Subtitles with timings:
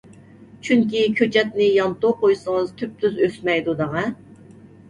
[0.67, 4.09] چۈنكى كۆچەتنى يانتۇ قويسىڭىز تۈپتۈز ئۆسمەيدۇ دەڭە.